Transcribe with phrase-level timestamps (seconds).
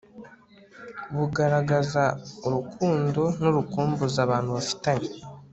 [1.15, 2.03] bugaragaza
[2.47, 5.09] urukundo nurukumbuzi abantu bafitanye